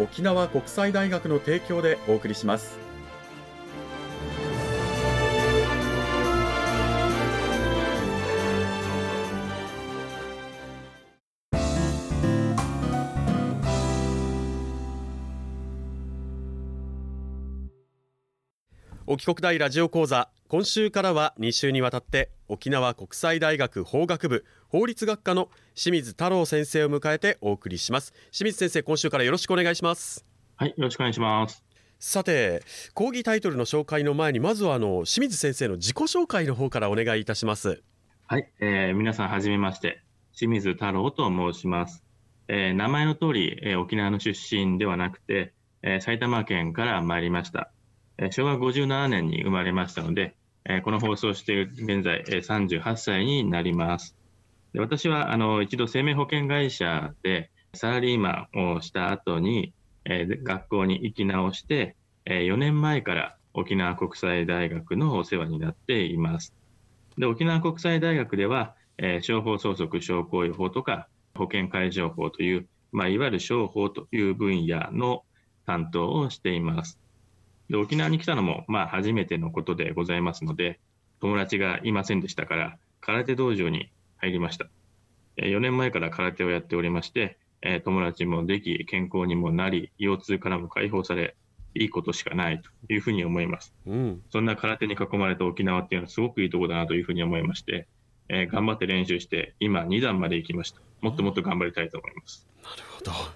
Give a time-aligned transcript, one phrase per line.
[0.00, 2.78] 沖縄国際大学の提供でお送りします。
[19.06, 28.12] 沖国大ラジオ講座今週からは2週にわたって沖縄国際大学法学部法律学科の清水太郎先生を迎えてお送りします。
[28.32, 30.26] 清水先生今週からよろしくお願いします。
[30.56, 31.62] はいよろしくお願いします。
[32.00, 37.84] さて講義タイトルの紹介の前にまずはあの清水先生の自己紹介の方からお願いいたします。
[38.26, 42.02] はい、えー、皆さんはじめまして清水太郎と申します、
[42.48, 45.52] えー、名前の通り、えー、沖縄の出身ではなくて、
[45.84, 47.70] えー、埼玉県から参りました。
[48.32, 50.36] 昭和57年に生まれましたので、
[50.72, 54.14] えこの放送している現在え38歳になります。
[54.72, 59.72] で私はあの一度生命保険会社でサラリーマンをした後に、
[60.04, 66.54] え学校に行き直して、え4年前から沖縄国際大学のお世話になっています。
[67.18, 75.24] で沖縄国際大学では、え商法相続商工予法とか保険会情法という、まあ、いわゆる商法という分野の
[75.66, 77.00] 担当をしています。
[77.70, 80.80] で沖縄に来たのも、まあ、初めてのことでございますので、
[81.20, 84.66] 友達がいませんでしたから、空手道場に入りました。
[85.36, 87.38] 4年前から空手をやっておりまして、
[87.84, 91.36] 友達もでき、健康にもなり、腰痛からも解放され、
[91.74, 93.72] いいことしかないというふうに思います。
[93.86, 97.86] うん、そんな空手に囲まれた沖縄っていうのはすごくいいところだなというふうに思いまして、
[98.28, 100.80] えー、頑張って練習して、今2段まで行きました。
[101.00, 102.48] もっともっと頑張りたいと思います。
[102.64, 103.12] なるほど。
[103.12, 103.26] は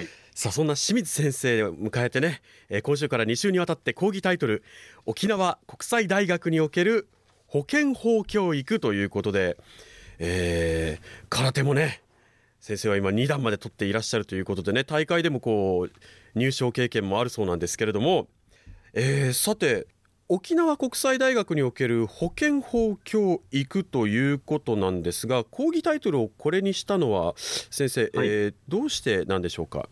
[0.00, 0.19] い。
[0.40, 2.40] さあそんな清水先生を迎えてね、
[2.70, 4.62] えー、今週から2週にわたって講義タイトル
[5.04, 7.08] 沖縄国際大学における
[7.46, 9.58] 保健法教育ということで、
[10.18, 12.00] えー、空手もね
[12.58, 18.26] 先生は今2段まで取っていらっしゃるということでね大会でもこう入賞経験もあるそうなんですけれども、
[18.94, 19.88] えー、さて
[20.30, 29.86] 沖縄国際大学における保健法教育ということなんですが講義タイトルをこれにしたのは先生、はい、えー、どうしてなんでしょうか？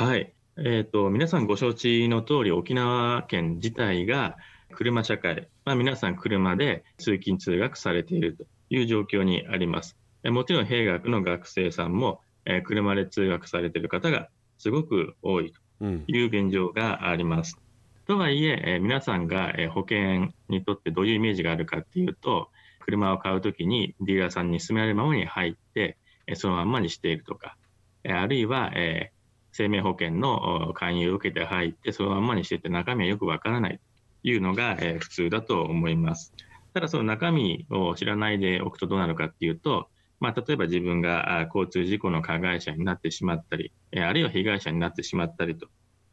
[0.00, 0.32] はい。
[0.58, 4.36] えっ、ー、と、皆さんご承知の通り、沖縄県自体が
[4.72, 9.96] 車社会、まあ、皆さん車で通勤通学されているという状況にあります。
[10.22, 17.58] もちろん、兵学の学生さんも、えー、車で通学されている方がすごく多いという現状があります。
[18.06, 25.98] うん、とはいええー、皆さんが、えー、保険にとってどういうイメージがあるかっていうと、車を買うときにディーラーさんに勧められるままに入って、
[26.28, 27.56] えー、そのまんまにしているとか、
[28.04, 29.17] えー、あるいは、えー、
[29.58, 33.80] 生命保険の勧誘を受けて入って、そのまんまにしてて中身はよくわからない
[34.22, 36.32] というのが、え普通だと思います。
[36.74, 39.88] ただその中身を知らないでおくとどうなるかっていうと、
[40.20, 45.66] まあ、例えば自分が交通事故の加害者になってしまったり、あるいは被害者になってしまったりと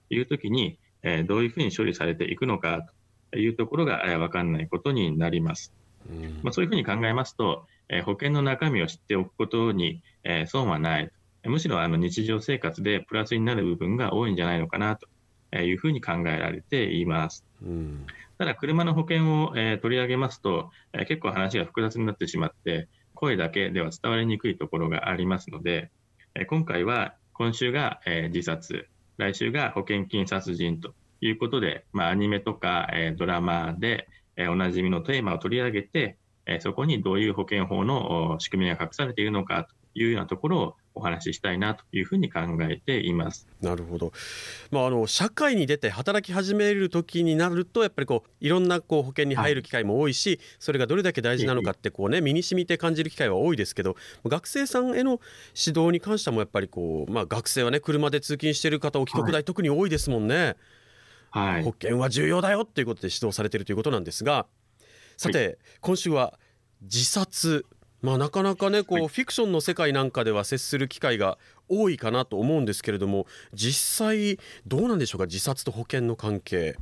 [0.09, 0.79] いうときに、
[1.27, 2.81] どういうふうに処理されていくのか
[3.31, 5.71] というところが分かんないことになります。
[6.41, 7.67] まあ、そういうふうに考えますと、
[8.05, 10.01] 保険の中身を知っておくことに
[10.47, 11.11] 損はない
[11.47, 15.07] むしろあの日常生活でプラスになる部分が多いんじゃないのかなと
[15.57, 17.45] いうふうに考えられています。
[17.63, 18.05] うん、
[18.37, 25.89] ただ、車の保険を、えー、取り上げますと、えー、結構話が複雑になってしまって、声だけでは伝わりにくいところがありますので、
[26.35, 28.87] えー、今回は今週が、え自殺、
[29.17, 34.07] 来週が保険金殺人ということで、まあ、アニメとか、えドラマで、
[34.37, 43.47] えおなじみのテーマを取り上げて、えそこにどういう保険法の仕組みが隠されているのかというようなところをお話ししたいなというふうに考えています。
[43.61, 44.13] なるほど。
[44.71, 53.95] まああの社会に出て働き始める時になるとやっぱりこういろんなこう保険に入る機会も多いし、はい、それがどれだけ大事なのかってこうね身に染みて感じる機会は多いですけど、
[54.25, 55.19] 学生さんへの
[55.55, 60.55] 指導に関してもやっぱりこうまあ学生はね車で通勤している方、お帰国大、特に多いですもんね。
[61.31, 64.45] はい、保険は重要だよっていうことで指導されているということなんですが
[65.17, 66.39] さて、はい、今週は
[66.81, 67.65] 自殺
[68.05, 74.37] まあ、なかなかねこう、フィクションの世界なんかでは接する機会が多いかなと思うんですけれども実際
[74.67, 76.77] どうなんでしょうか自殺と保険の関係。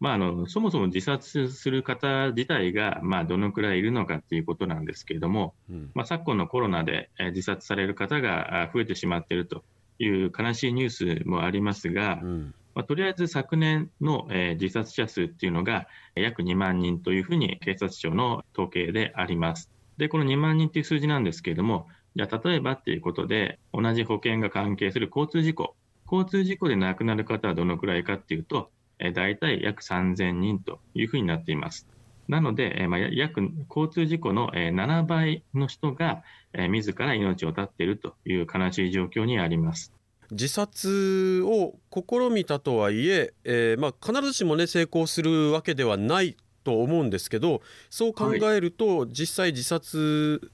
[0.00, 9.62] まあ、あのそもそも自殺する方自体が、まあ、どのくらいいるのかということなんですけれども、うん、まあ、昨今のコロナで自殺される方が増えてしまっていると
[10.00, 19.70] いう悲しいニュースもありますが、うん、まあ、とりあえず昨年の、えー、自殺者数っていうのが約2万人というふうに警察庁の統計であります。
[19.98, 25.74] で、この2万人っていう数字なんですけれども、じゃあ例えばっていうことで、同じ保険が関係する交通事故、
[26.10, 31.86] 交通事故で亡くなる方はどのくらいかっていうと、え、大体約3000人というふうになっています。
[32.28, 36.22] なので、えまあ、約交通事故の、7倍の人が、
[36.52, 39.92] え、自ら命を絶っているという悲しい状況にあります。
[40.30, 50.50] 自殺を試みたとはいええーまあ、必ずしも、ね、成功するわけではないと思うんですけどそう考えると、はい、実際自殺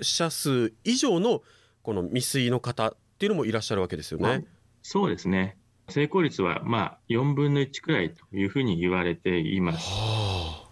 [0.00, 1.42] 者数以上の
[1.82, 4.44] この未遂の方っていうのもいらっしゃるわけですよね。
[4.82, 5.56] そうですね。
[5.88, 9.90] 成功率はまあ4分の1くらいというふうに言われています。
[9.90, 10.68] は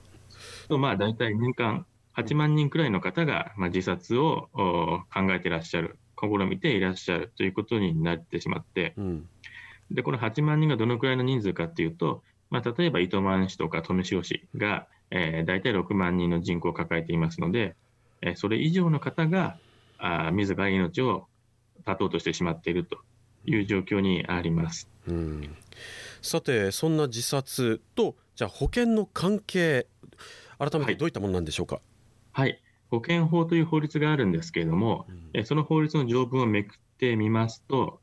[0.68, 1.84] あ、まあ大体年間
[2.16, 9.28] 8万人くらいの方がまあ自殺を考えていらっしゃる試みていらっしゃるということになってしまって、うん、
[9.90, 17.76] でこの8万人がどのくらいの人数かっていうと、まあ、例えば糸満市とか富城市が、えー、大体6万人の人口を抱えていますので、
[18.22, 19.58] えー、それ以上の方が
[19.98, 21.26] あ自ら命を
[21.86, 22.98] 絶とうとしてしまっていると
[23.44, 24.88] いう状況にあります。
[25.08, 25.56] うん、
[26.22, 29.86] さてそんな自殺とじゃあ保険の関係
[30.58, 31.80] 改めてどういったものなんでしょうか？
[32.32, 38.00] はい、はい保険法という法律があるんですけれども、うん、その法律の条文をめくってみますと、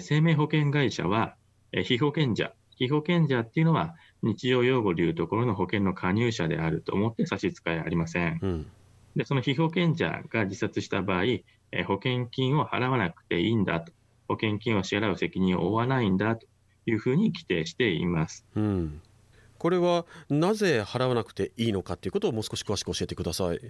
[0.00, 1.34] 生命保険会社は、
[1.72, 8.38] 被保険者、被保険者っていうのは、日常用語でいうところの保険の加入者であると思って差し支えありません。
[8.40, 8.66] うん、
[9.16, 11.24] でその被保険者が自殺した場合、
[11.86, 13.92] 保険金を払わなくていいんだと、
[14.28, 16.46] 保険金を支払う責任を負わないんだと
[16.86, 18.46] いうふうに規定しています。
[18.56, 19.02] うん、
[19.58, 23.60] これはなぜ払わなくていいのかということをもう少し詳しく教えてください。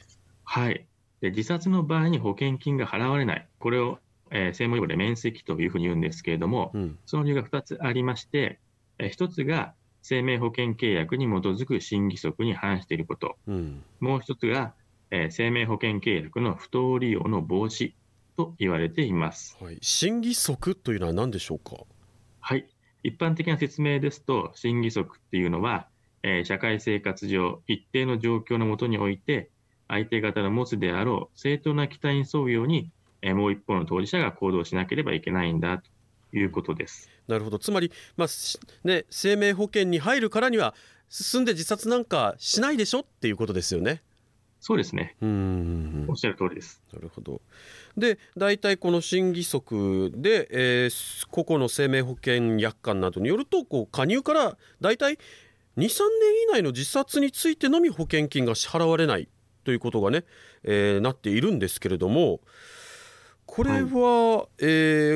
[0.45, 0.87] はい。
[1.21, 3.49] で自殺の場合に保険金が払われない。
[3.59, 3.99] これを、
[4.31, 8.61] えー、専門用語で免責というふうに言うんですけれども、うん、その理由が2つありまして、
[9.01, 13.37] えー、1つが生命保険契約に基づく審議則に反していること。
[13.47, 14.75] うん、もう1つが、
[15.11, 17.93] えー、生命保険契約の不当利用の防止
[18.37, 19.57] と言われています。
[19.61, 21.85] はい、審議則というのは何でしょうか？
[22.41, 22.67] はい。
[23.03, 25.89] 一般的な説明ですと、審議則っていうのは、
[26.23, 29.51] えー、社会生活上一定の状況のもとにおいて、
[29.89, 32.91] 相手方の持つであろう正当な期待に沿うように、
[33.23, 35.91] えもう一方の当事者が行動しなければいけないんだと
[36.33, 37.09] いうことです。
[37.29, 38.29] なるほどつまり、まあ
[38.85, 40.75] ね、生命保険に入るからには
[41.09, 44.03] 進んで自殺なんかしないでしょっていうことですよね。
[44.61, 45.17] そうですね。
[45.23, 46.83] うんおっしゃる通りです。
[46.93, 47.41] なるほど。
[47.97, 55.19] で、大体この審議則で、えー、個々の生命保険約款などによると、こう加入から大体2、
[55.77, 55.89] 3年
[56.49, 59.29] 以内の自殺についてのみ保険金が支払われない
[59.65, 60.25] ということがね、
[60.63, 62.41] えー、なっているんですけれども
[63.53, 64.65] これは、はい、え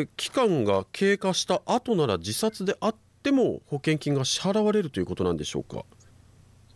[0.03, 5.85] ー、期間が経過した後なら自殺であっても保険金が支払われるということなんでしょうか？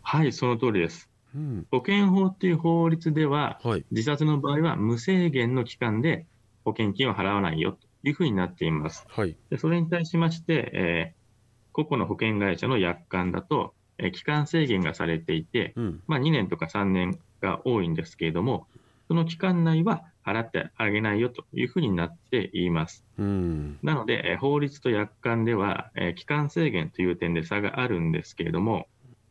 [0.03, 6.27] はいその通りです、うん、保険法っていう法律では、はい、自殺の場合は無制限の期間で
[6.65, 18.69] 保険金を払わないよというふうになっています、はい、でそれに対しまして、えー、個々の保険会社の約款だと、えー、期間制限がされていて、うん、まあ、2年とか3年が多いんですけれども、
[19.09, 23.05] その期間内は払ってあげないよというふうになっています。
[23.19, 23.79] うん。
[23.83, 28.87] なので、法律と約款では、期間制限という点で差があるんですけれども、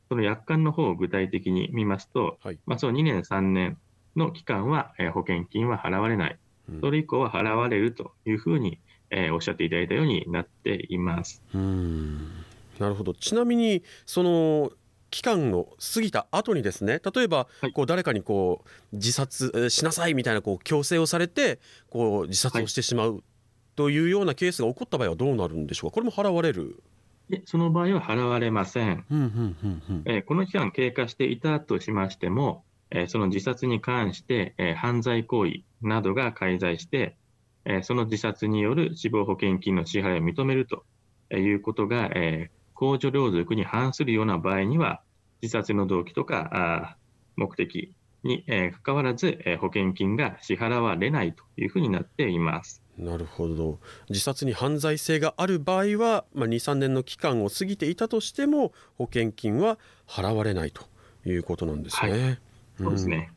[0.10, 3.78] その約款の方を具体的に見ますと、はい、まあ、その2年、3年
[4.16, 6.38] の期間は保険金は払われない、
[6.82, 11.42] それ以降は払われるというふうに、えー、おっしゃっていただいたようになっています。
[11.54, 12.28] うん。
[12.80, 13.14] なるほど。
[13.14, 14.72] ちなみにその
[15.18, 21.60] 期間を過ぎた後にですね例えばこう誰かにこう自殺しなさいみたいなこう強制をされて
[21.90, 23.24] こう自殺をしてしまう
[23.76, 25.96] というようなケースが起こった場合はどうなるんでしょうか？
[25.96, 26.84] これも払われる？
[27.46, 29.06] その場合は払われません。
[30.06, 37.18] えこの期間経過していたとしましても、えその自殺に関して、え犯罪行為などが介在して、
[37.66, 40.86] えその自殺による死亡保険金の支払いを認めると
[41.36, 45.02] いうことが、え公序良俗に反するような場合には、
[45.42, 46.98] 自殺の動機とかあ
[47.36, 52.82] 目的に、えー、関わらず、えー、保険金が支払われないというふうになっています。
[52.98, 53.80] なるほど。
[54.10, 59.78] 自殺に犯罪性がある場合は、まあ、23年の期間を過ぎていたとしても保険金は
[60.08, 60.84] 払われないと
[61.26, 62.12] いうことなんですね。
[62.12, 62.40] はい、
[62.80, 63.32] そうですね、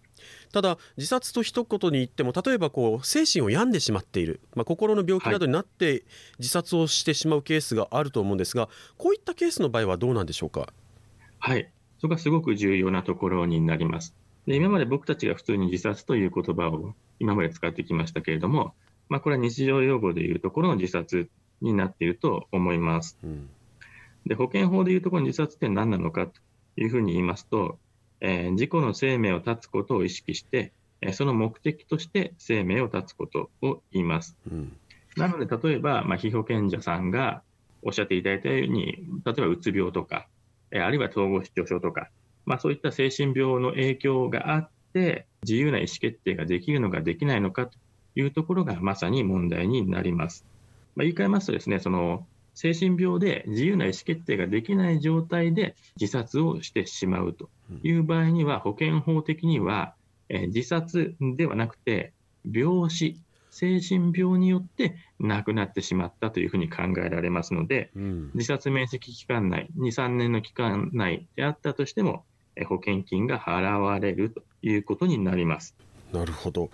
[0.52, 6.04] ただ自殺と一言に言っても例えばこう精神を病んでしまっている、まあ、心の病気などになって
[6.38, 10.72] 自殺をしてしまうケースがあると思うんですがこういったケースの場合はどうなんでしょうか？
[11.38, 14.14] はいそこがすごく重要なところになります
[14.46, 18.74] で今まで僕たちが普通に自殺という言葉を今まで使ってきましたけれども、
[19.08, 21.28] まあ、これは日常用語でいうところの自殺
[21.60, 23.18] になっていると思います。
[23.22, 23.48] うん、
[24.26, 26.32] で保険法でいうところの自殺って何なのかと
[26.76, 27.78] いうふうに言いますと、
[28.20, 34.36] えー、自己の生命を絶つことを意識して、えー、その目的として生命を絶つことを言います。
[34.50, 34.76] うん、
[35.16, 37.42] なので、例えば、まあ、被保険者さんが
[37.82, 40.39] おっしゃっていただいたように、例えばうつ病とか、えー、
[40.72, 42.10] あるいは統合失調症とか、
[42.46, 47.78] まあ、そういった精神病の影響があって、自由な意思決定ができるのかできないのかと
[48.14, 50.44] いうところがまさに問題になります。
[50.96, 57.48] まあ、言い換えますとですね、その精神病で自由な意思決定ができない状態で自殺をしてしまうと
[57.82, 59.94] いう場合には、保険法的には、
[60.28, 62.12] え自殺ではなくて、
[62.50, 63.16] 病死、
[63.60, 72.24] 精神病によって亡くなってしまったというふうに考えられますので、うん、自殺面積期間内、2、3年の期間内であったとしても、
[72.66, 75.74] 保険金が払われるということになります。
[76.10, 76.70] なるほど。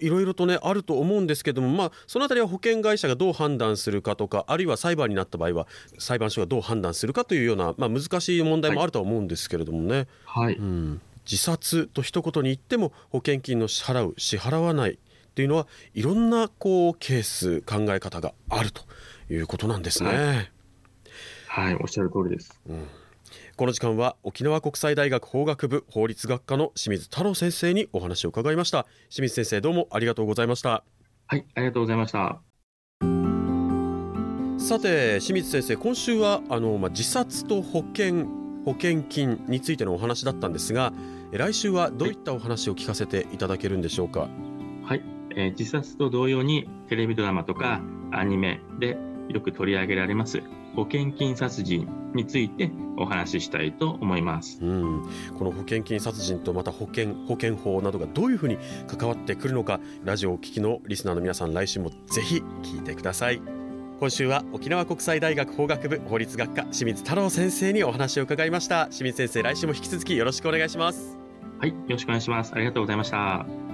[0.00, 10.08] いろいろとねあると思うんですけども、まあ、そのあたりは保険会社がどう判断するかとかあるいは裁判になった場合は裁判所がどう判断するかというような、まあ、難しい問題もあるとは思うんですけれどもね。
[10.24, 11.00] はい、うん、
[11.30, 14.98] 自殺と一言に言っても保険金の支払う支払わない
[15.30, 18.82] っていうのはいろんなこうケース考え方があると
[19.32, 20.10] いうことなんですね。
[20.10, 20.50] はい、
[21.46, 22.60] はい、おっしゃる通りです。
[22.68, 22.86] うん。
[23.56, 28.86] この時間は沖縄国際大学法学部法律学科の清水太郎先生にお話を伺いました。
[29.08, 30.82] 清水先生どうもありがとうございました。
[31.26, 32.40] はいありがとうございました。
[34.58, 38.26] さて清水先生今週はあの、まあ、自殺と保険
[38.64, 40.92] 保険金についてのお話だったんですが
[41.30, 44.28] 来週はどういったお話を聞かせていただけるんでしょうか？
[44.82, 45.02] はい、
[45.36, 47.80] えー、自殺と同様にテレビドラマとか
[48.12, 48.96] アニメで
[49.28, 50.42] よく取り上げられます
[50.74, 55.02] 保険金殺人についてお話ししたいと思います、うん、
[55.38, 63.40] この保険金殺人とまた保険保険法などがどういうふうに関わってくるのかラジオを聴きのリスナーの皆さん来週もぜひ聞いてください。
[64.00, 68.86] 今週は沖縄国際大学法学部法律学科清水太郎先生にお話を伺いました。
[68.86, 71.18] 清水先生来週も引き続きよろしくお願いします。
[71.58, 72.52] はいよろしくお願いします。
[72.54, 73.69] ありがとうございました